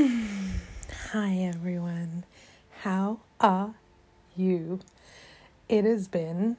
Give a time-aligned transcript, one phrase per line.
[1.12, 2.24] Hi everyone.
[2.82, 3.74] How are
[4.34, 4.80] you?
[5.68, 6.56] It has been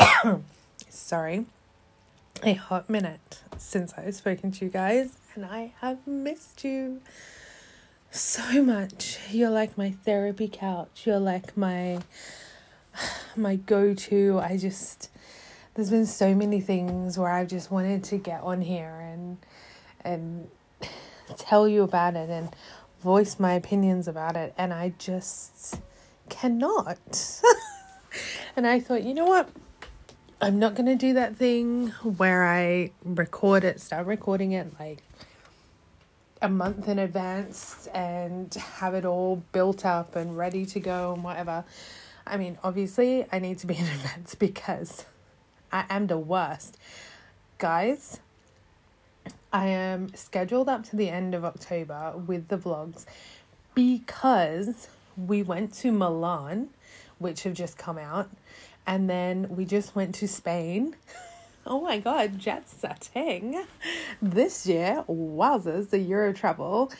[0.88, 1.46] sorry,
[2.42, 7.00] a hot minute since I've spoken to you guys and I have missed you
[8.10, 9.18] so much.
[9.30, 11.02] You're like my therapy couch.
[11.04, 12.00] You're like my
[13.36, 14.40] my go-to.
[14.40, 15.08] I just
[15.74, 19.36] there's been so many things where I've just wanted to get on here and
[20.04, 20.48] and
[21.38, 22.54] tell you about it and
[23.02, 25.80] voice my opinions about it and I just
[26.28, 27.40] cannot.
[28.56, 29.48] and I thought, you know what?
[30.40, 35.02] I'm not going to do that thing where I record it, start recording it like
[36.42, 41.24] a month in advance and have it all built up and ready to go and
[41.24, 41.64] whatever.
[42.26, 45.06] I mean, obviously, I need to be in advance because
[45.72, 46.76] I am the worst.
[47.58, 48.20] Guys,
[49.54, 53.06] I am scheduled up to the end of October with the vlogs
[53.72, 56.70] because we went to Milan,
[57.18, 58.28] which have just come out,
[58.84, 60.96] and then we just went to Spain.
[61.66, 63.64] Oh my god, jet setting.
[64.20, 66.92] This year, wowzers, the Euro travel.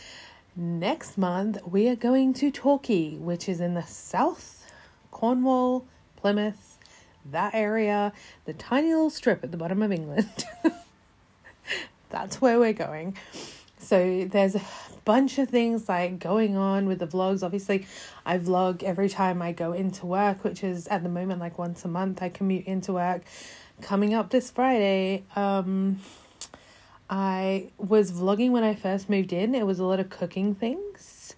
[0.56, 4.64] Next month, we are going to Torquay, which is in the south,
[5.10, 5.84] Cornwall,
[6.16, 6.78] Plymouth,
[7.30, 8.14] that area,
[8.46, 10.46] the tiny little strip at the bottom of England.
[12.14, 13.16] That's where we're going.
[13.78, 14.62] So there's a
[15.04, 17.42] bunch of things like going on with the vlogs.
[17.42, 17.88] Obviously,
[18.24, 21.84] I vlog every time I go into work, which is at the moment like once
[21.84, 22.22] a month.
[22.22, 23.22] I commute into work.
[23.82, 25.98] Coming up this Friday, um,
[27.10, 29.52] I was vlogging when I first moved in.
[29.52, 31.34] It was a lot of cooking things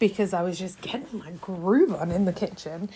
[0.00, 2.90] because I was just getting my groove on in the kitchen.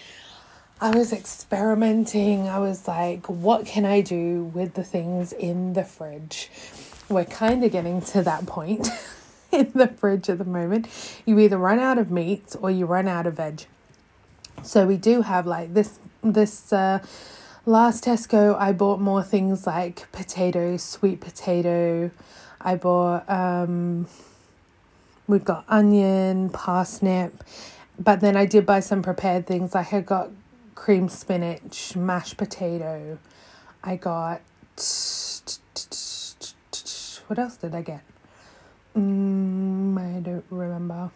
[0.81, 2.49] I was experimenting.
[2.49, 6.51] I was like, what can I do with the things in the fridge?
[7.09, 8.89] We're kind of getting to that point
[9.53, 10.89] in the fridge at the moment.
[11.27, 13.67] You either run out of meat or you run out of veg.
[14.63, 17.01] So we do have like this this uh
[17.67, 22.11] last Tesco I bought more things like potatoes, sweet potato.
[22.61, 24.07] I bought um
[25.27, 27.43] we've got onion, parsnip,
[27.99, 30.31] but then I did buy some prepared things like I got
[30.75, 33.19] cream spinach, mashed potato.
[33.85, 34.41] I got
[37.33, 38.03] what else did I get?
[38.95, 41.11] I don't remember.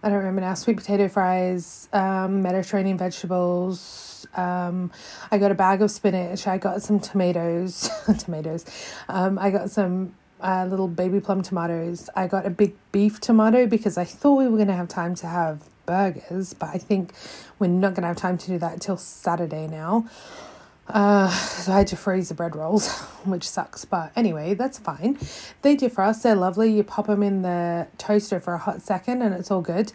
[0.00, 0.54] I don't remember now.
[0.54, 4.28] Sweet potato fries, um, Mediterranean vegetables.
[4.36, 4.92] Um,
[5.32, 6.46] I got a bag of spinach.
[6.46, 7.90] I got some tomatoes.
[8.20, 8.64] tomatoes.
[9.08, 12.08] Um, I got some uh, little baby plum tomatoes.
[12.14, 15.16] I got a big beef tomato because I thought we were going to have time
[15.16, 17.12] to have burgers, but I think
[17.58, 20.08] we're not going to have time to do that until Saturday now.
[20.92, 22.90] Uh, so I had to freeze the bread rolls,
[23.24, 23.84] which sucks.
[23.84, 25.18] But anyway, that's fine.
[25.62, 26.72] They defrost, they're lovely.
[26.72, 29.92] You pop them in the toaster for a hot second and it's all good.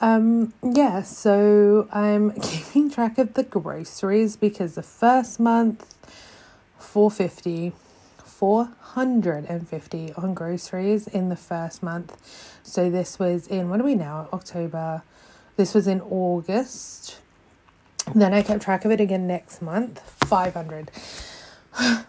[0.00, 5.94] Um, yeah, so I'm keeping track of the groceries because the first month,
[6.78, 7.72] 450
[8.38, 12.16] 450 on groceries in the first month.
[12.62, 14.28] So this was in, what are we now?
[14.32, 15.02] October.
[15.56, 17.18] This was in August.
[18.14, 20.90] Then I kept track of it again next month, 500.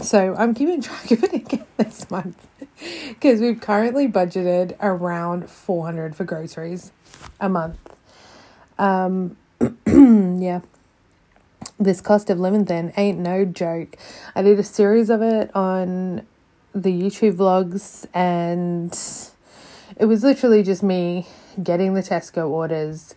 [0.00, 2.46] so I'm keeping track of it again this month
[3.08, 6.92] because we've currently budgeted around 400 for groceries
[7.40, 7.78] a month.
[8.78, 9.36] Um,
[9.86, 10.60] yeah.
[11.78, 13.96] This cost of living then ain't no joke.
[14.34, 16.26] I did a series of it on
[16.74, 18.98] the YouTube vlogs and
[19.98, 21.26] it was literally just me
[21.62, 23.14] getting the Tesco orders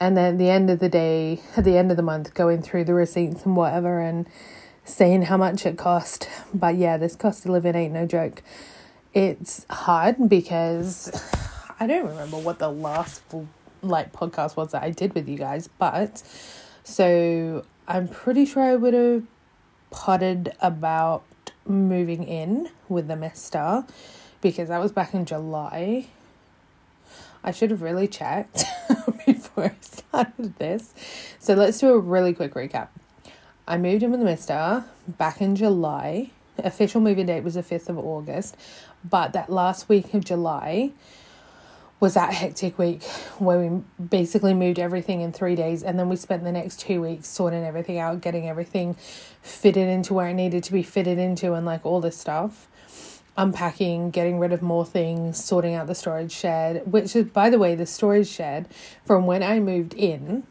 [0.00, 2.62] and then at the end of the day, at the end of the month, going
[2.62, 4.28] through the receipts and whatever and
[4.84, 6.28] seeing how much it cost.
[6.54, 8.42] But yeah, this cost of living ain't no joke.
[9.12, 11.10] It's hard because
[11.80, 13.22] I don't remember what the last
[13.82, 16.22] like podcast was that I did with you guys, but
[16.84, 19.24] so I'm pretty sure I would have
[19.90, 21.24] potted about
[21.66, 23.84] moving in with the mister
[24.40, 26.08] because that was back in July.
[27.42, 28.64] I should have really checked
[29.58, 30.94] before I started this.
[31.38, 32.88] So let's do a really quick recap.
[33.66, 36.30] I moved in with mister back in July.
[36.58, 38.56] Official moving date was the 5th of August,
[39.08, 40.90] but that last week of July
[42.00, 43.02] was that hectic week
[43.38, 47.00] where we basically moved everything in three days and then we spent the next two
[47.00, 48.94] weeks sorting everything out, getting everything
[49.42, 52.67] fitted into where it needed to be fitted into and like all this stuff
[53.38, 57.58] unpacking, getting rid of more things, sorting out the storage shed, which is, by the
[57.58, 58.68] way, the storage shed
[59.06, 60.42] from when I moved in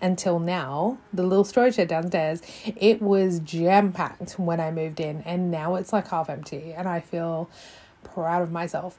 [0.00, 2.42] until now, the little storage shed downstairs,
[2.76, 6.86] it was jam packed when I moved in, and now it's like half empty, and
[6.86, 7.48] I feel
[8.04, 8.98] proud of myself.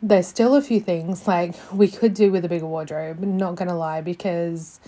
[0.00, 3.76] There's still a few things like we could do with a bigger wardrobe, not gonna
[3.76, 4.78] lie, because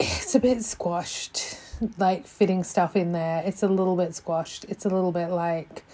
[0.00, 1.58] it's a bit squashed,
[1.98, 3.42] like fitting stuff in there.
[3.44, 4.64] It's a little bit squashed.
[4.68, 5.84] It's a little bit like,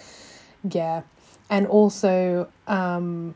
[0.69, 1.01] yeah.
[1.49, 3.35] And also, um,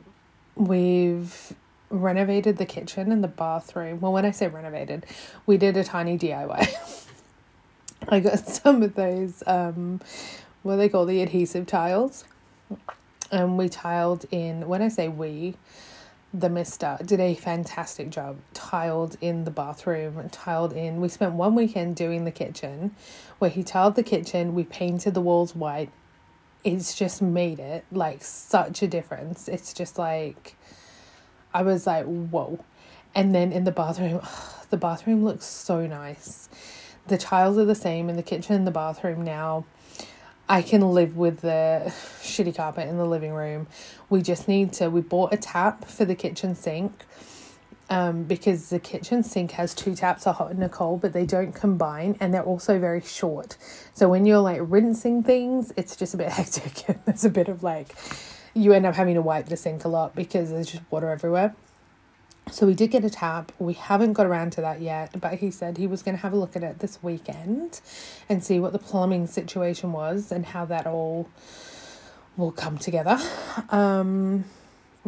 [0.55, 1.53] we've
[1.89, 3.99] renovated the kitchen and the bathroom.
[4.01, 5.05] Well, when I say renovated,
[5.45, 7.05] we did a tiny DIY.
[8.09, 10.01] I got some of those, um,
[10.63, 12.25] what they call the adhesive tiles.
[13.31, 15.55] And we tiled in, when I say we,
[16.33, 21.55] the mister did a fantastic job tiled in the bathroom tiled in we spent one
[21.55, 22.93] weekend doing the kitchen
[23.39, 25.89] where he tiled the kitchen we painted the walls white
[26.63, 30.55] it's just made it like such a difference it's just like
[31.53, 32.63] i was like whoa
[33.15, 34.21] and then in the bathroom
[34.69, 36.49] the bathroom looks so nice
[37.07, 39.65] the tiles are the same in the kitchen and the bathroom now
[40.49, 41.83] I can live with the
[42.21, 43.67] shitty carpet in the living room.
[44.09, 44.89] We just need to.
[44.89, 47.05] We bought a tap for the kitchen sink
[47.89, 51.25] um, because the kitchen sink has two taps, a hot and a cold, but they
[51.25, 53.57] don't combine and they're also very short.
[53.93, 56.97] So when you're like rinsing things, it's just a bit hectic.
[57.05, 57.95] There's a bit of like,
[58.53, 61.55] you end up having to wipe the sink a lot because there's just water everywhere.
[62.51, 63.51] So we did get a tap.
[63.59, 66.33] We haven't got around to that yet, but he said he was going to have
[66.33, 67.81] a look at it this weekend
[68.29, 71.27] and see what the plumbing situation was and how that all
[72.37, 73.19] will come together.
[73.69, 74.45] Um,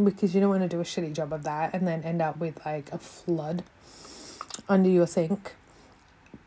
[0.05, 2.37] because you don't want to do a shitty job of that and then end up
[2.37, 3.63] with like a flood
[4.67, 5.55] under your sink.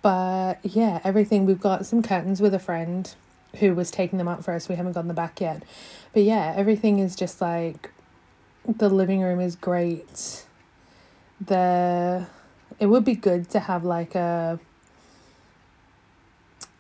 [0.03, 3.13] But yeah, everything we've got some curtains with a friend
[3.57, 4.69] who was taking them up for us.
[4.69, 5.63] We haven't gotten the back yet.
[6.13, 7.91] But yeah, everything is just like
[8.67, 10.45] the living room is great
[11.47, 12.27] the
[12.79, 14.59] it would be good to have like a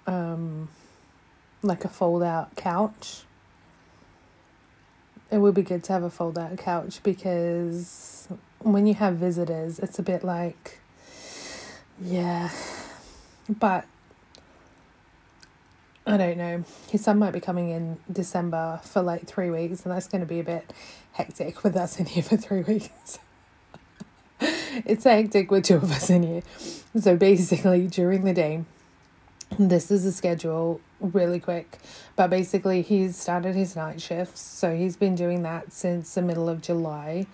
[0.07, 0.69] um
[1.63, 3.23] like a fold out couch.
[5.33, 9.79] It would be good to have a fold out couch because when you have visitors,
[9.79, 10.79] it's a bit like,
[12.01, 12.51] yeah.
[13.49, 13.87] But
[16.07, 16.65] I don't know.
[16.91, 20.27] His son might be coming in December for like three weeks, and that's going to
[20.27, 20.73] be a bit
[21.13, 23.19] hectic with us in here for three weeks
[24.85, 26.43] it's hectic with two of us in here.
[26.99, 28.65] So basically, during the day,
[29.59, 31.79] this is a schedule really quick.
[32.17, 34.41] But basically, he's started his night shifts.
[34.41, 37.27] So he's been doing that since the middle of July.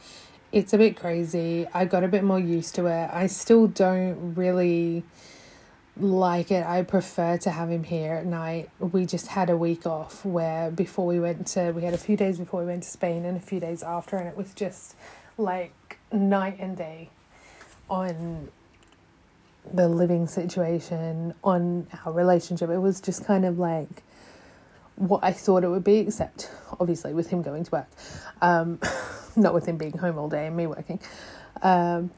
[0.50, 1.66] It's a bit crazy.
[1.74, 3.10] I got a bit more used to it.
[3.12, 5.04] I still don't really
[6.00, 6.64] like it.
[6.64, 8.70] I prefer to have him here at night.
[8.78, 12.16] We just had a week off where before we went to, we had a few
[12.16, 14.94] days before we went to Spain and a few days after, and it was just
[15.36, 17.10] like night and day
[17.90, 18.48] on
[19.74, 22.70] the living situation, on our relationship.
[22.70, 24.02] It was just kind of like
[24.96, 26.50] what I thought it would be, except
[26.80, 27.88] obviously with him going to work,
[28.42, 28.80] um,
[29.36, 31.00] not with him being home all day and me working.
[31.62, 32.10] Um,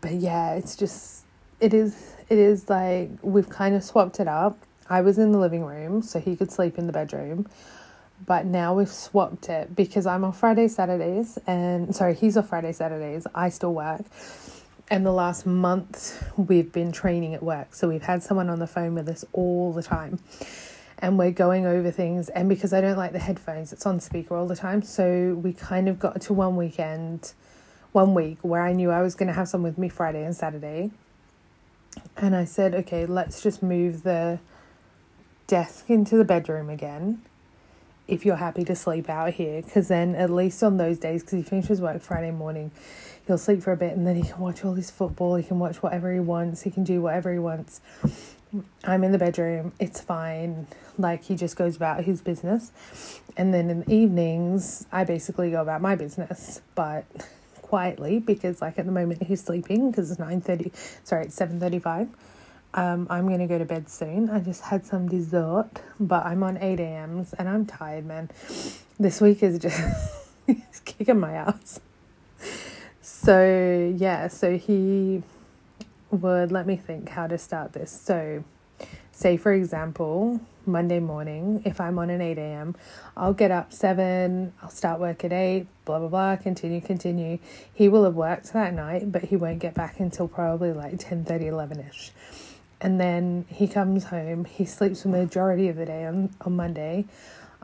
[0.00, 1.24] but yeah, it's just
[1.60, 4.58] it is it is like we've kind of swapped it up.
[4.88, 7.46] I was in the living room so he could sleep in the bedroom.
[8.24, 12.72] But now we've swapped it because I'm off Friday, Saturdays, and sorry, he's off Friday,
[12.72, 13.26] Saturdays.
[13.34, 14.06] I still work
[14.88, 17.74] and the last month we've been training at work.
[17.74, 20.20] So we've had someone on the phone with us all the time.
[20.98, 22.28] And we're going over things.
[22.30, 24.82] And because I don't like the headphones, it's on speaker all the time.
[24.82, 27.32] So we kind of got to one weekend,
[27.92, 30.34] one week where I knew I was going to have someone with me Friday and
[30.34, 30.92] Saturday.
[32.16, 34.38] And I said, okay, let's just move the
[35.46, 37.22] desk into the bedroom again
[38.08, 39.62] if you're happy to sleep out here.
[39.62, 42.70] Because then, at least on those days, because he finishes work Friday morning,
[43.26, 45.58] he'll sleep for a bit and then he can watch all his football, he can
[45.58, 47.80] watch whatever he wants, he can do whatever he wants.
[48.84, 50.66] I'm in the bedroom, it's fine.
[50.98, 53.20] Like he just goes about his business.
[53.36, 57.04] And then in the evenings, I basically go about my business, but
[57.62, 60.72] quietly because like at the moment he's sleeping because it's 9:30,
[61.04, 62.08] sorry, it's 7:35.
[62.74, 64.30] Um, I'm gonna go to bed soon.
[64.30, 68.30] I just had some dessert, but I'm on 8 a.m.s and I'm tired, man.
[68.98, 69.80] This week is just
[70.84, 71.80] kicking my ass.
[73.26, 75.20] So, yeah, so he
[76.12, 77.90] would let me think how to start this.
[77.90, 78.44] So,
[79.10, 82.76] say for example, Monday morning, if I'm on an 8 a.m.,
[83.16, 87.40] I'll get up 7, I'll start work at 8, blah, blah, blah, continue, continue.
[87.74, 91.24] He will have worked that night, but he won't get back until probably like 10
[91.24, 92.12] 30, 11 ish.
[92.80, 97.06] And then he comes home, he sleeps the majority of the day on, on Monday.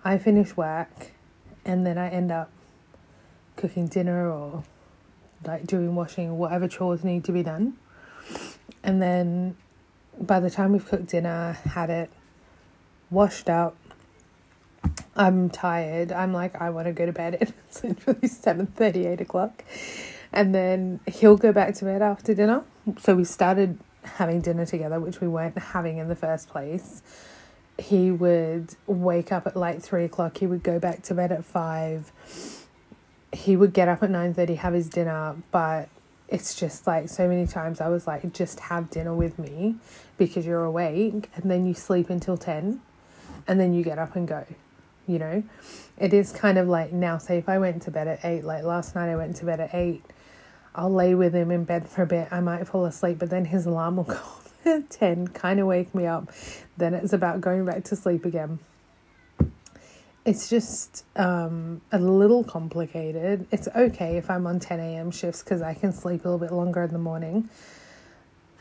[0.05, 1.13] I finish work,
[1.65, 2.51] and then I end up
[3.55, 4.65] cooking dinner or
[5.47, 7.77] like doing washing, whatever chores need to be done.
[8.83, 9.57] And then
[10.21, 12.11] by the time we've cooked dinner, had it
[13.11, 13.77] washed up,
[15.15, 16.13] I'm tired.
[16.13, 17.55] I'm like, I want to go to bed.
[17.69, 19.65] It's literally 7 8 o'clock.
[20.33, 22.65] And then he'll go back to bed after dinner.
[23.01, 27.03] So we started having dinner together, which we weren't having in the first place.
[27.79, 30.39] He would wake up at like three o'clock.
[30.39, 32.13] He would go back to bed at five.
[33.33, 35.89] He would get up at nine thirty, have his dinner, but
[36.29, 39.77] it's just like so many times I was like, just have dinner with me
[40.19, 42.81] because you're awake, and then you sleep until ten,
[43.47, 44.47] and then you get up and go.
[45.07, 45.43] You know,
[45.99, 47.19] it is kind of like now.
[47.19, 49.61] Say if I went to bed at eight, like last night I went to bed
[49.61, 50.03] at eight
[50.75, 52.29] I'll lay with him in bed for a bit.
[52.31, 55.67] I might fall asleep, but then his alarm will go off at 10, kind of
[55.67, 56.31] wake me up.
[56.77, 58.59] Then it's about going back to sleep again.
[60.25, 63.47] It's just um, a little complicated.
[63.51, 65.11] It's okay if I'm on 10 a.m.
[65.11, 67.49] shifts because I can sleep a little bit longer in the morning.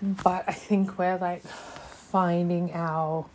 [0.02, 3.28] But I think we're like finding our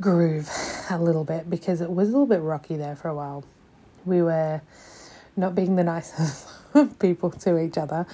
[0.00, 0.50] groove
[0.90, 3.44] a little bit because it was a little bit rocky there for a while.
[4.04, 4.60] We were
[5.36, 6.48] not being the nicest
[6.98, 8.06] people to each other.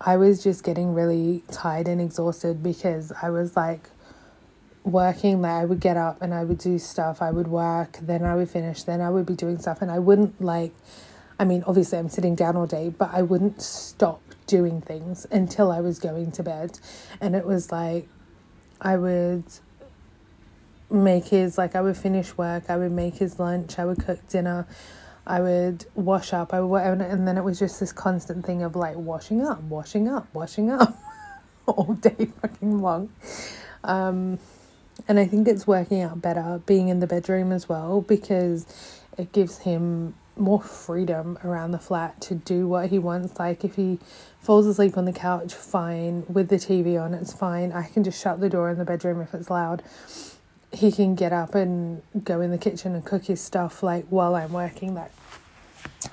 [0.00, 3.88] I was just getting really tired and exhausted because I was like
[4.84, 8.24] working like I would get up and I would do stuff, I would work, then
[8.24, 10.72] I would finish, then I would be doing stuff and I wouldn't like
[11.38, 15.70] I mean obviously I'm sitting down all day, but I wouldn't stop doing things until
[15.70, 16.78] I was going to bed.
[17.20, 18.08] And it was like
[18.80, 19.44] I would
[20.90, 24.26] make his like I would finish work, I would make his lunch, I would cook
[24.28, 24.66] dinner,
[25.26, 28.74] I would wash up, I would and then it was just this constant thing of
[28.74, 30.98] like washing up, washing up, washing up
[31.66, 33.10] all day fucking long.
[33.84, 34.38] Um,
[35.08, 38.66] and I think it's working out better being in the bedroom as well because
[39.18, 43.38] it gives him more freedom around the flat to do what he wants.
[43.38, 43.98] Like if he
[44.40, 46.24] falls asleep on the couch, fine.
[46.28, 47.72] With the TV on, it's fine.
[47.72, 49.82] I can just shut the door in the bedroom if it's loud
[50.72, 54.34] he can get up and go in the kitchen and cook his stuff like while
[54.34, 55.12] I'm working that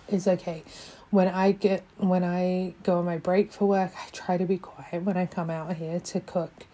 [0.08, 0.64] is okay.
[1.10, 4.58] When I get when I go on my break for work, I try to be
[4.58, 6.66] quiet when I come out here to cook,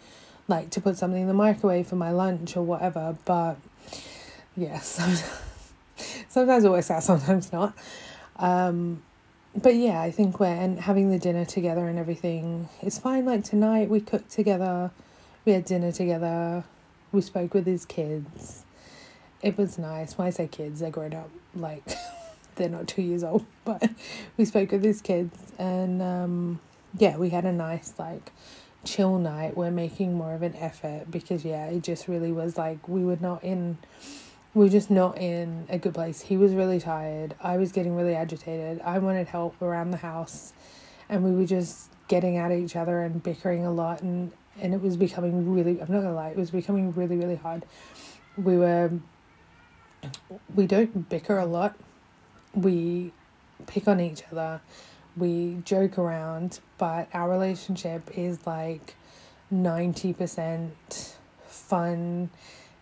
[0.48, 3.18] like to put something in the microwave for my lunch or whatever.
[3.26, 3.58] But
[4.56, 5.42] yeah, sometimes,
[6.30, 7.74] sometimes it works out, sometimes not.
[8.38, 9.02] Um,
[9.56, 13.26] but yeah, I think we're and having the dinner together and everything is fine.
[13.26, 14.92] Like tonight, we cooked together,
[15.46, 16.64] we had dinner together
[17.16, 18.64] we spoke with his kids.
[19.42, 20.18] It was nice.
[20.18, 21.30] When I say kids, they're grown up.
[21.56, 21.84] Like,
[22.56, 23.90] they're not two years old, but
[24.38, 26.60] we spoke with his kids, and um,
[26.98, 28.32] yeah, we had a nice like
[28.86, 29.58] chill night.
[29.58, 33.18] We're making more of an effort because yeah, it just really was like we were
[33.20, 33.78] not in.
[34.54, 36.22] We were just not in a good place.
[36.22, 37.36] He was really tired.
[37.42, 38.80] I was getting really agitated.
[38.82, 40.54] I wanted help around the house,
[41.10, 44.02] and we were just getting at each other and bickering a lot.
[44.02, 47.36] And and it was becoming really I'm not gonna lie, it was becoming really, really
[47.36, 47.66] hard.
[48.38, 48.92] We were
[50.56, 51.76] we don't bicker a lot.
[52.54, 53.12] We
[53.68, 54.62] pick on each other.
[55.18, 58.96] We joke around, but our relationship is like
[59.54, 60.70] 90%
[61.48, 62.30] fun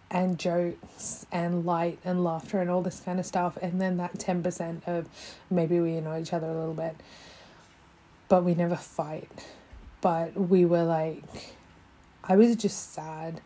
[0.10, 3.58] and jokes and light and laughter and all this kind of stuff.
[3.62, 5.08] And then that 10% of
[5.50, 6.96] maybe we annoy each other a little bit,
[8.30, 9.30] but we never fight.
[10.02, 11.24] But we were like,
[12.24, 13.42] I was just sad.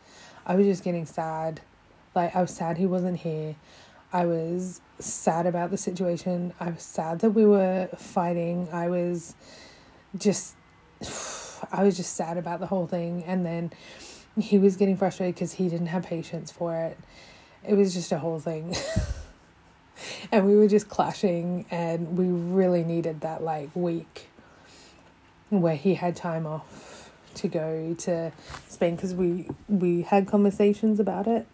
[0.46, 1.62] I was just getting sad.
[2.16, 3.56] Like, I was sad he wasn't here.
[4.12, 6.54] I was sad about the situation.
[6.60, 8.70] I was sad that we were fighting.
[8.72, 9.36] I was
[10.18, 10.56] just,
[11.72, 13.24] I was just sad about the whole thing.
[13.26, 13.72] And then
[14.40, 16.98] he was getting frustrated because he didn't have patience for it.
[17.68, 18.76] It was just a whole thing.
[20.32, 24.30] and we were just clashing, and we really needed that like week
[25.50, 28.32] where he had time off to go to
[28.68, 31.46] Spain because we we had conversations about it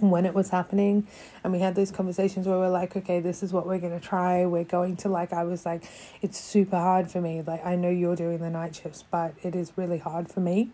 [0.00, 1.06] when it was happening.
[1.42, 4.06] And we had those conversations where we're like okay this is what we're going to
[4.06, 4.46] try.
[4.46, 5.88] We're going to like i was like
[6.22, 7.42] it's super hard for me.
[7.42, 10.70] Like i know you're doing the night shifts but it is really hard for me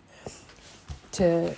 [1.12, 1.55] to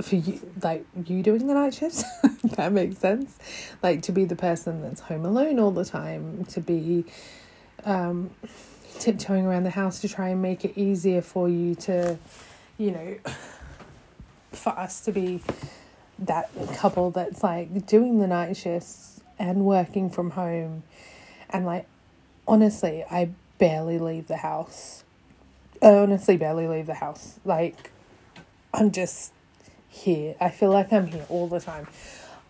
[0.00, 2.04] for you like you doing the night shifts?
[2.56, 3.36] That makes sense.
[3.82, 7.04] Like to be the person that's home alone all the time to be
[7.84, 8.30] um
[8.98, 12.18] tiptoeing around the house to try and make it easier for you to,
[12.78, 13.16] you know,
[14.52, 15.42] for us to be
[16.18, 20.82] that couple that's like doing the night shifts and working from home.
[21.50, 21.86] And like,
[22.48, 25.04] honestly, I barely leave the house.
[25.82, 27.38] I honestly barely leave the house.
[27.44, 27.90] Like,
[28.72, 29.32] I'm just
[29.88, 30.34] here.
[30.40, 31.86] I feel like I'm here all the time.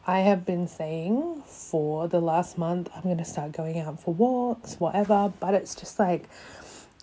[0.06, 4.14] I have been saying for the last month I'm going to start going out for
[4.14, 6.28] walks, whatever, but it's just like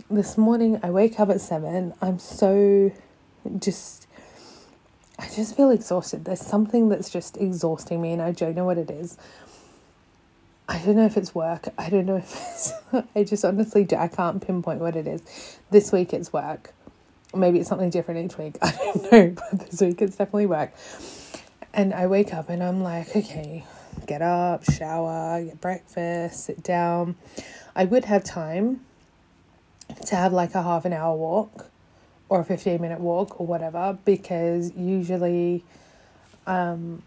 [0.09, 1.93] this morning I wake up at 7.
[2.01, 2.91] I'm so
[3.59, 4.07] just
[5.19, 6.25] I just feel exhausted.
[6.25, 9.17] There's something that's just exhausting me, and I don't know what it is.
[10.67, 11.67] I don't know if it's work.
[11.77, 12.73] I don't know if it's.
[13.15, 13.95] I just honestly do.
[13.95, 15.59] I can't pinpoint what it is.
[15.69, 16.73] This week it's work.
[17.35, 18.57] Maybe it's something different each week.
[18.61, 20.73] I don't know, but this week it's definitely work.
[21.73, 23.65] And I wake up and I'm like, okay,
[24.05, 27.15] get up, shower, get breakfast, sit down.
[27.75, 28.81] I would have time
[30.05, 31.69] to have like a half an hour walk
[32.33, 35.63] or a 15 minute walk or whatever because usually
[36.47, 37.03] um,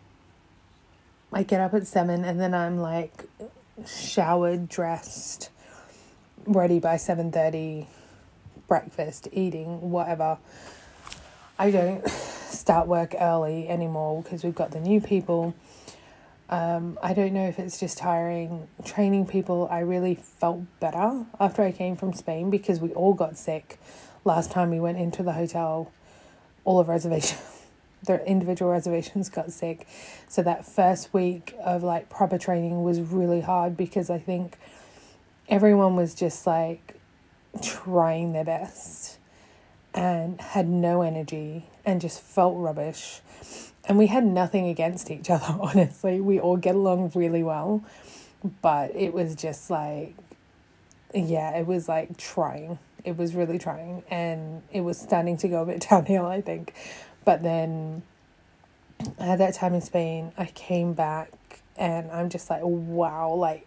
[1.33, 3.25] I get up at 7 and then I'm like
[3.85, 5.51] showered, dressed,
[6.47, 7.89] ready by 7:30,
[8.69, 10.39] breakfast, eating, whatever.
[11.59, 15.57] I don't start work early anymore because we've got the new people.
[16.49, 18.69] Um, I don't know if it's just tiring.
[18.85, 23.37] Training people, I really felt better after I came from Spain because we all got
[23.37, 23.81] sick
[24.27, 25.93] last time we went into the hotel.
[26.65, 27.41] All of reservations,
[28.05, 29.87] the individual reservations got sick.
[30.29, 34.59] So that first week of like proper training was really hard because I think
[35.49, 36.95] everyone was just like
[37.63, 39.19] trying their best
[39.95, 43.23] and had no energy and just felt rubbish
[43.89, 46.21] and we had nothing against each other, honestly.
[46.21, 47.85] We all get along really well.
[48.63, 50.15] But it was just like,
[51.15, 52.79] yeah, it was like trying.
[53.07, 54.03] It was really trying.
[54.11, 56.75] And it was starting to go a bit downhill, I think.
[57.25, 58.03] But then
[59.19, 61.31] at that time in Spain, I came back
[61.77, 63.67] and I'm just like, wow, like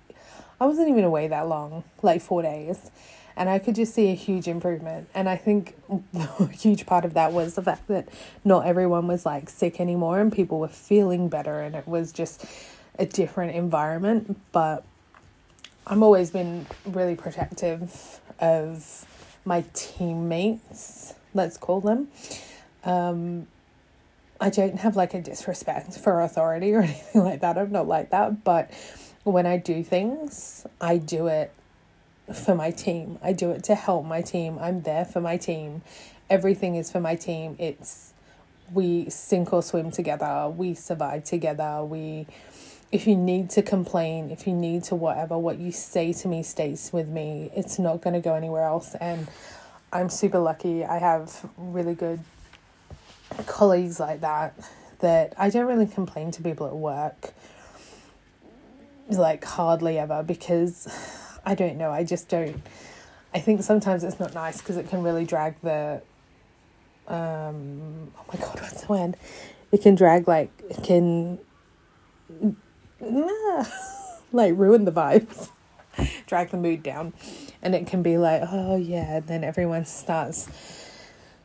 [0.61, 2.91] I wasn't even away that long, like four days
[3.39, 5.07] and I could just see a huge improvement.
[5.15, 5.75] And I think
[6.13, 8.09] a huge part of that was the fact that
[8.43, 12.45] not everyone was like sick anymore and people were feeling better and it was just
[12.99, 14.37] a different environment.
[14.51, 14.83] But
[15.87, 19.05] I'm always been really protective of
[19.45, 22.09] my teammates, let's call them.
[22.83, 23.47] Um,
[24.41, 27.57] I don't have like a disrespect for authority or anything like that.
[27.57, 28.43] I'm not like that.
[28.43, 28.71] But
[29.23, 31.51] when I do things, I do it
[32.33, 33.17] for my team.
[33.21, 34.57] I do it to help my team.
[34.59, 35.81] I'm there for my team.
[36.29, 37.55] Everything is for my team.
[37.59, 38.13] It's
[38.71, 40.47] we sink or swim together.
[40.55, 41.83] We survive together.
[41.83, 42.27] We
[42.91, 46.41] if you need to complain, if you need to whatever, what you say to me
[46.43, 47.51] stays with me.
[47.55, 49.27] It's not going to go anywhere else and
[49.91, 50.85] I'm super lucky.
[50.85, 52.19] I have really good
[53.45, 54.53] colleagues like that
[54.99, 57.33] that I don't really complain to people at work
[59.17, 60.87] like hardly ever because
[61.45, 61.91] I don't know.
[61.91, 62.61] I just don't.
[63.33, 66.01] I think sometimes it's not nice because it can really drag the.
[67.07, 69.15] Um, oh my god, what's the word?
[69.71, 71.39] It can drag like it can.
[74.31, 75.49] like ruin the vibes,
[76.27, 77.13] drag the mood down,
[77.61, 80.49] and it can be like, oh yeah, and then everyone starts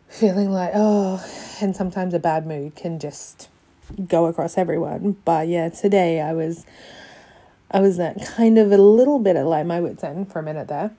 [0.08, 1.24] feeling like oh,
[1.60, 3.48] and sometimes a bad mood can just
[4.08, 5.16] go across everyone.
[5.24, 6.66] But yeah, today I was
[7.70, 10.42] I was at kind of a little bit at like my wits end for a
[10.42, 10.92] minute there.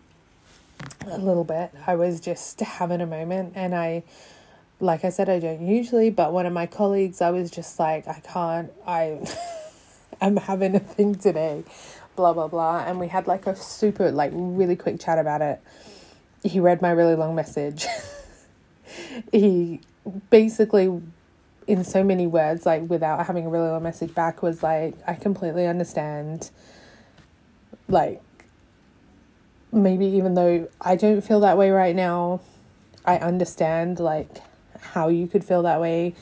[1.07, 1.71] A little bit.
[1.87, 4.03] I was just having a moment and I
[4.79, 8.07] like I said I don't usually, but one of my colleagues I was just like
[8.07, 9.25] I can't I
[10.21, 11.63] I'm having a thing today.
[12.15, 15.61] Blah blah blah and we had like a super like really quick chat about it.
[16.43, 17.85] He read my really long message.
[19.31, 19.81] he
[20.29, 21.01] basically
[21.67, 25.15] in so many words, like without having a really long message back, was like, I
[25.15, 26.49] completely understand.
[27.87, 28.21] Like,
[29.71, 32.41] maybe even though I don't feel that way right now,
[33.03, 34.29] I understand like
[34.79, 36.15] how you could feel that way.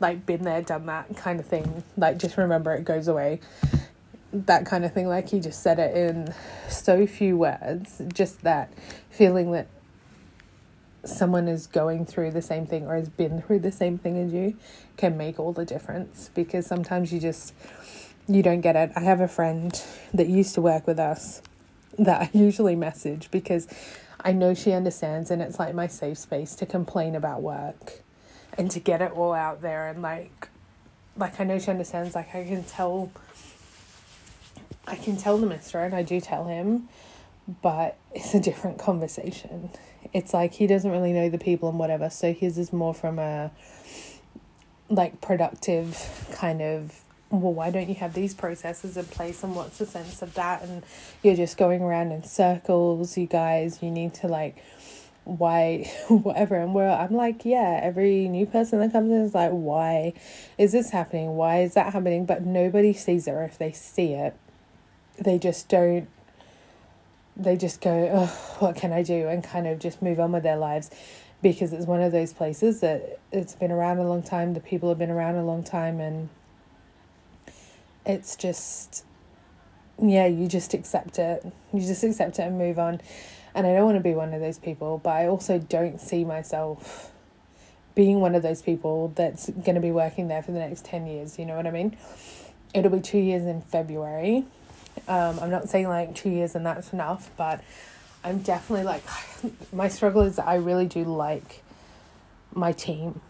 [0.00, 1.82] Like, been there, done that kind of thing.
[1.96, 3.40] Like, just remember it goes away.
[4.32, 5.08] That kind of thing.
[5.08, 6.34] Like, he just said it in
[6.68, 8.02] so few words.
[8.12, 8.72] Just that
[9.10, 9.68] feeling that
[11.04, 14.32] someone is going through the same thing or has been through the same thing as
[14.32, 14.56] you
[14.96, 17.54] can make all the difference because sometimes you just
[18.28, 18.90] you don't get it.
[18.96, 19.80] I have a friend
[20.12, 21.42] that used to work with us
[21.98, 23.68] that I usually message because
[24.20, 28.02] I know she understands and it's like my safe space to complain about work
[28.58, 30.48] and to get it all out there and like
[31.16, 33.10] like I know she understands like I can tell
[34.86, 36.88] I can tell the mister and I do tell him
[37.62, 39.70] but it's a different conversation.
[40.12, 43.18] It's like he doesn't really know the people and whatever so his is more from
[43.18, 43.50] a
[44.88, 49.78] like productive kind of well why don't you have these processes in place and what's
[49.78, 50.62] the sense of that?
[50.62, 50.84] And
[51.22, 54.56] you're just going around in circles you guys you need to like
[55.26, 59.50] why whatever and where I'm like yeah every new person that comes in is like
[59.50, 60.14] why
[60.56, 64.12] is this happening why is that happening but nobody sees it or if they see
[64.12, 64.34] it
[65.18, 66.08] they just don't
[67.36, 69.28] they just go, oh, what can I do?
[69.28, 70.90] And kind of just move on with their lives
[71.42, 74.88] because it's one of those places that it's been around a long time, the people
[74.88, 76.30] have been around a long time, and
[78.06, 79.04] it's just,
[80.02, 81.44] yeah, you just accept it.
[81.72, 83.00] You just accept it and move on.
[83.56, 86.24] And I don't want to be one of those people, but I also don't see
[86.24, 87.10] myself
[87.94, 91.06] being one of those people that's going to be working there for the next 10
[91.06, 91.38] years.
[91.38, 91.96] You know what I mean?
[92.74, 94.44] It'll be two years in February.
[95.08, 97.64] Um, I'm not saying like two years and that's enough, but
[98.22, 99.02] I'm definitely like,
[99.72, 101.62] my struggle is I really do like
[102.52, 103.22] my team.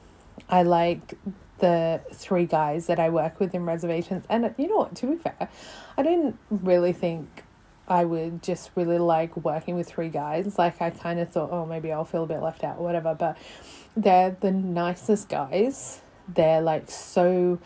[0.49, 1.15] I like
[1.59, 4.25] the three guys that I work with in reservations.
[4.29, 5.49] And you know what, to be fair,
[5.97, 7.45] I didn't really think
[7.89, 10.59] I would just really like working with three guys.
[10.59, 13.15] Like, I kind of thought, oh, maybe I'll feel a bit left out or whatever.
[13.15, 13.39] But
[13.97, 16.01] they're the nicest guys.
[16.29, 17.61] They're like so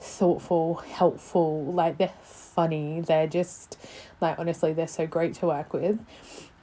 [0.00, 3.00] thoughtful, helpful, like they're funny.
[3.00, 3.78] They're just
[4.20, 5.98] like honestly, they're so great to work with.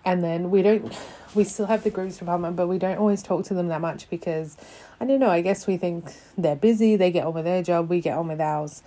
[0.04, 0.94] And then we don't
[1.36, 4.10] we still have the groups department, but we don't always talk to them that much
[4.10, 4.58] because
[5.00, 7.90] I don't know, I guess we think they're busy, they get on with their job,
[7.90, 8.82] we get on with ours.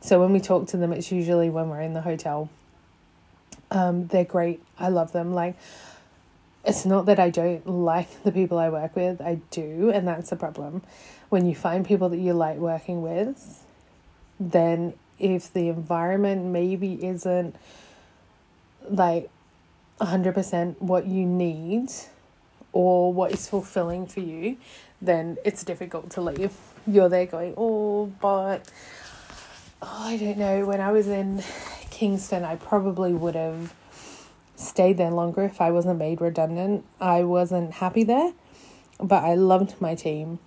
[0.00, 2.50] So when we talk to them it's usually when we're in the hotel.
[3.70, 4.62] Um, they're great.
[4.78, 5.34] I love them.
[5.34, 5.56] Like
[6.66, 10.30] it's not that I don't like the people I work with, I do, and that's
[10.30, 10.82] the problem.
[11.28, 13.64] When you find people that you like working with,
[14.40, 17.54] then if the environment maybe isn't
[18.90, 19.30] like
[20.00, 21.90] 100% what you need
[22.72, 24.56] or what is fulfilling for you,
[25.00, 26.52] then it's difficult to leave.
[26.86, 28.68] You're there going, oh, but
[29.82, 30.66] oh, I don't know.
[30.66, 31.42] When I was in
[31.96, 33.72] Kingston, I probably would have
[34.54, 36.84] stayed there longer if I wasn't made redundant.
[37.00, 38.34] I wasn't happy there,
[39.00, 40.38] but I loved my team.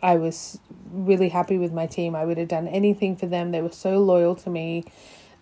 [0.00, 0.60] I was
[0.92, 2.14] really happy with my team.
[2.14, 3.50] I would have done anything for them.
[3.50, 4.84] They were so loyal to me.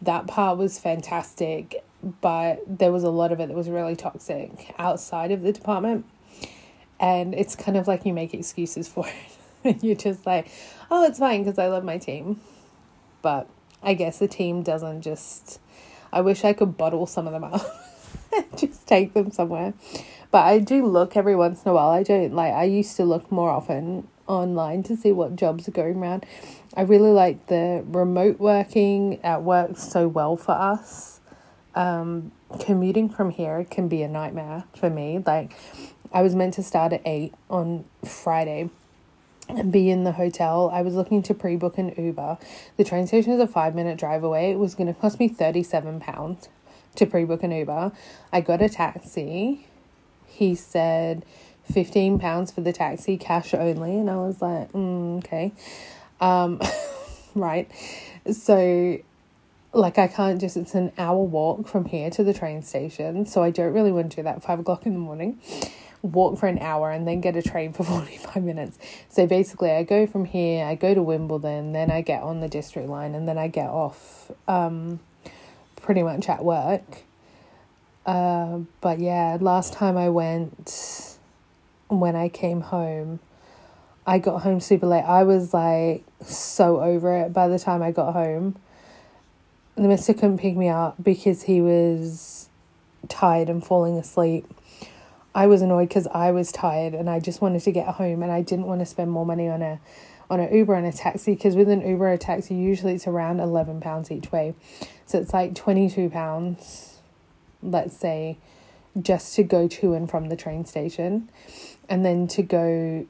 [0.01, 1.85] That part was fantastic,
[2.23, 6.07] but there was a lot of it that was really toxic outside of the department.
[6.99, 9.07] And it's kind of like you make excuses for
[9.65, 9.75] it.
[9.75, 10.49] and you're just like,
[10.91, 12.41] oh, it's fine because I love my team.
[13.21, 13.51] But
[13.83, 15.61] I guess the team doesn't just.
[16.13, 17.61] I wish I could bottle some of them up.
[18.37, 19.75] and just take them somewhere.
[20.31, 21.91] But I do look every once in a while.
[21.91, 25.73] I don't like, I used to look more often online to see what jobs are
[25.73, 26.27] going around.
[26.77, 29.21] I really like the remote working.
[29.23, 31.21] It works so well for us.
[31.75, 35.23] Um, commuting from here can be a nightmare for me.
[35.25, 35.53] Like,
[36.13, 38.71] I was meant to start at 8 on Friday
[39.49, 40.71] and be in the hotel.
[40.73, 42.39] I was looking to pre book an Uber.
[42.77, 44.51] The train station is a five minute drive away.
[44.51, 46.49] It was going to cost me £37
[46.97, 47.93] to pre book an Uber.
[48.33, 49.67] I got a taxi.
[50.27, 51.25] He said
[51.73, 55.53] fifteen pounds for the taxi, cash only, and I was like, mm, okay,
[56.21, 56.61] um,
[57.35, 57.71] right.
[58.31, 58.99] So,
[59.73, 60.57] like, I can't just.
[60.57, 64.11] It's an hour walk from here to the train station, so I don't really want
[64.13, 64.43] to do that.
[64.43, 65.41] Five o'clock in the morning
[66.03, 68.79] walk for an hour and then get a train for 45 minutes.
[69.09, 72.49] So basically, I go from here, I go to Wimbledon, then I get on the
[72.49, 75.01] district line, and then I get off um,
[75.77, 77.03] pretty much at work.
[78.05, 81.17] Uh, but yeah, last time I went,
[81.89, 83.19] when I came home,
[84.07, 85.03] I got home super late.
[85.03, 88.57] I was like so over it by the time I got home.
[89.75, 92.49] The mister couldn't pick me up because he was
[93.09, 94.47] tired and falling asleep.
[95.37, 98.33] I was annoyed because I was tired and I just wanted to get home and
[98.33, 99.79] I didn't want to spend more money on a
[100.31, 103.07] on an Uber and a taxi because with an Uber or a taxi usually it's
[103.07, 104.55] around eleven pounds each way.
[105.05, 107.01] So it's like twenty two pounds,
[107.63, 108.39] let's say,
[108.99, 111.29] just to go to and from the train station.
[111.87, 113.07] And then to go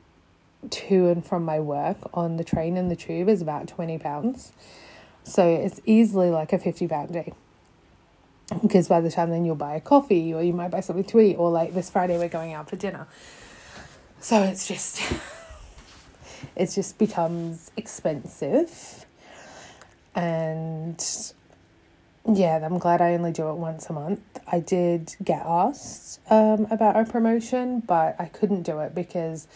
[0.68, 4.52] to and from my work on the train and the tube is about twenty pounds.
[5.22, 7.34] So it's easily like a fifty pound day.
[8.62, 11.20] Because by the time then you'll buy a coffee or you might buy something to
[11.20, 13.08] eat or like this Friday we're going out for dinner.
[14.20, 15.02] So it's just
[16.56, 19.04] it just becomes expensive.
[20.14, 21.04] And
[22.32, 24.20] yeah, I'm glad I only do it once a month.
[24.50, 29.46] I did get asked um, about a promotion, but I couldn't do it because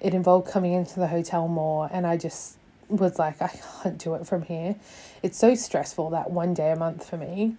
[0.00, 2.56] it involved coming into the hotel more, and I just
[2.88, 3.48] was like, I
[3.82, 4.76] can't do it from here.
[5.22, 7.56] It's so stressful that one day a month for me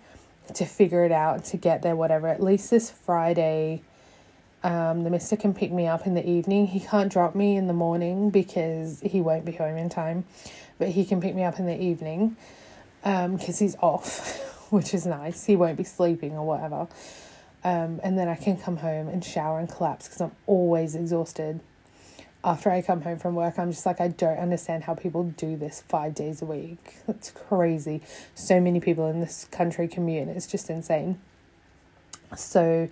[0.56, 2.28] to figure it out, to get there, whatever.
[2.28, 3.82] At least this Friday,
[4.64, 6.68] um, the mister can pick me up in the evening.
[6.68, 10.26] He can't drop me in the morning because he won't be home in time,
[10.78, 12.36] but he can pick me up in the evening
[13.02, 15.46] because um, he's off, which is nice.
[15.46, 16.88] He won't be sleeping or whatever.
[17.64, 21.60] Um, and then I can come home and shower and collapse because I'm always exhausted.
[22.44, 25.56] After I come home from work, I'm just like, I don't understand how people do
[25.56, 26.96] this five days a week.
[27.08, 28.02] That's crazy.
[28.34, 31.20] So many people in this country commute, it's just insane.
[32.36, 32.90] So,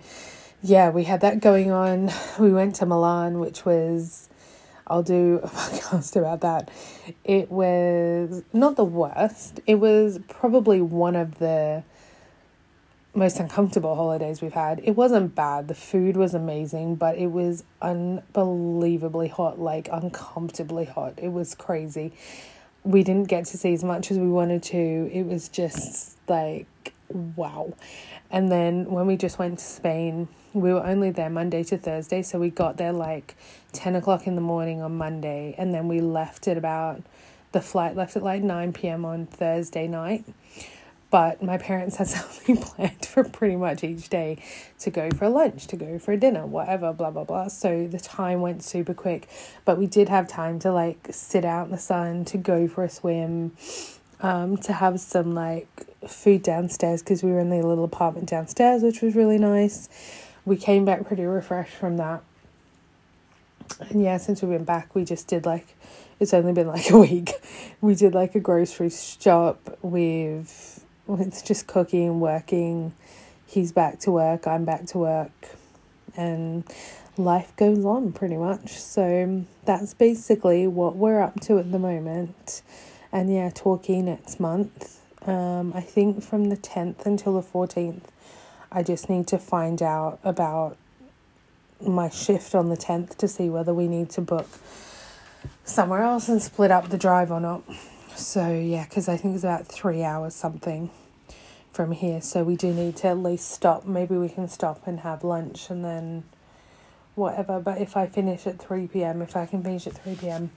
[0.62, 2.10] yeah, we had that going on.
[2.38, 4.28] We went to Milan, which was,
[4.86, 6.70] I'll do a podcast about that.
[7.24, 11.82] It was not the worst, it was probably one of the
[13.14, 14.80] most uncomfortable holidays we've had.
[14.84, 15.68] It wasn't bad.
[15.68, 21.14] The food was amazing, but it was unbelievably hot, like uncomfortably hot.
[21.16, 22.12] It was crazy.
[22.84, 25.10] We didn't get to see as much as we wanted to.
[25.12, 26.66] It was just like
[27.12, 27.74] wow.
[28.30, 32.22] And then when we just went to Spain, we were only there Monday to Thursday,
[32.22, 33.36] so we got there like
[33.72, 37.02] 10 o'clock in the morning on Monday, and then we left at about
[37.52, 39.04] the flight left at like 9 p.m.
[39.04, 40.24] on Thursday night.
[41.10, 44.38] But my parents had something planned for pretty much each day
[44.80, 47.48] to go for lunch, to go for dinner, whatever, blah, blah, blah.
[47.48, 49.28] So the time went super quick.
[49.64, 52.84] But we did have time to like sit out in the sun, to go for
[52.84, 53.52] a swim,
[54.20, 55.68] um, to have some like
[56.06, 59.88] food downstairs because we were in the little apartment downstairs, which was really nice.
[60.44, 62.22] We came back pretty refreshed from that.
[63.88, 65.66] And yeah, since we've been back, we just did like,
[66.18, 67.32] it's only been like a week.
[67.80, 72.94] We did like a grocery shop with it's just cooking, and working.
[73.46, 75.32] He's back to work, I'm back to work,
[76.16, 76.64] and
[77.16, 78.70] life goes on pretty much.
[78.70, 82.62] So that's basically what we're up to at the moment.
[83.12, 85.00] And yeah, Torquay next month.
[85.26, 88.04] Um, I think from the 10th until the 14th,
[88.72, 90.76] I just need to find out about
[91.80, 94.48] my shift on the 10th to see whether we need to book
[95.64, 97.62] somewhere else and split up the drive or not.
[98.20, 100.90] So yeah, because I think it's about three hours something
[101.72, 102.20] from here.
[102.20, 103.86] So we do need to at least stop.
[103.86, 106.24] Maybe we can stop and have lunch and then
[107.14, 107.60] whatever.
[107.60, 110.50] But if I finish at 3 p.m., if I can finish at 3 p.m.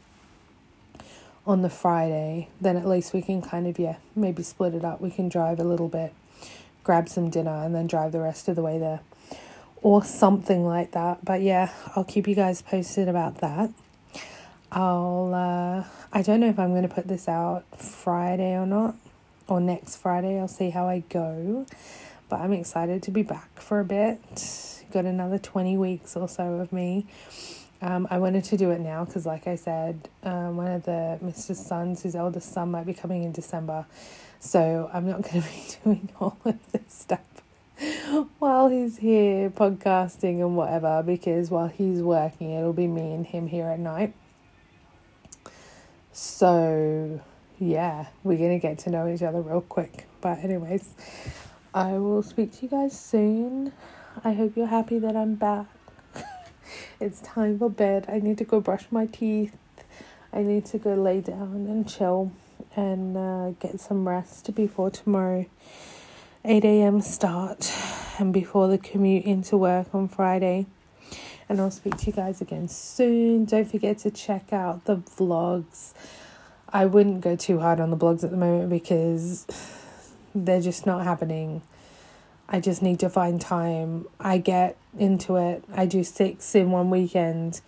[1.46, 5.02] on the Friday, then at least we can kind of, yeah, maybe split it up.
[5.02, 6.14] We can drive a little bit,
[6.84, 9.02] grab some dinner, and then drive the rest of the way there.
[9.82, 11.24] Or something like that.
[11.26, 13.70] But yeah, I'll keep you guys posted about that.
[14.76, 18.96] I'll, uh, I don't know if I'm going to put this out Friday or not
[19.48, 20.40] or next Friday.
[20.40, 21.68] I'll see how I go.
[22.28, 24.20] But I'm excited to be back for a bit.
[24.92, 27.06] Got another 20 weeks or so of me.
[27.84, 31.20] Um, I wanted to do it now because, like I said, um, one of the
[31.24, 31.56] Mr.
[31.56, 33.86] Sons, his eldest son, might be coming in December.
[34.40, 37.20] So I'm not going to be doing all of this stuff
[38.40, 43.46] while he's here podcasting and whatever because while he's working, it'll be me and him
[43.48, 44.16] here at night.
[46.14, 47.20] So
[47.60, 50.08] yeah, we're going to get to know each other real quick.
[50.22, 50.94] But, anyways,
[51.74, 53.74] I will speak to you guys soon.
[54.24, 55.66] I hope you're happy that I'm back.
[57.00, 58.06] it's time for bed.
[58.08, 59.56] I need to go brush my teeth.
[60.32, 62.32] I need to go lay down and chill
[62.76, 65.46] and uh, get some rest before tomorrow
[66.46, 67.02] 8 a.m.
[67.02, 67.72] start
[68.20, 70.66] and before the commute into work on Friday.
[71.54, 73.46] And I'll speak to you guys again soon.
[73.46, 75.94] Don't forget to check out the vlogs.
[76.68, 79.46] I wouldn't go too hard on the blogs at the moment because
[80.34, 81.62] they're just not happening.
[82.50, 84.08] I just need to find time.
[84.20, 85.64] I get into it.
[85.72, 87.62] I do six in one weekend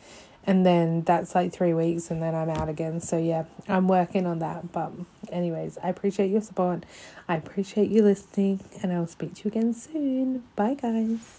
[0.47, 2.99] and then that's like three weeks and then I'm out again.
[3.01, 4.71] So yeah, I'm working on that.
[4.71, 4.93] But
[5.31, 6.87] anyways, I appreciate your support.
[7.27, 10.43] I appreciate you listening and I'll speak to you again soon.
[10.55, 11.37] Bye guys.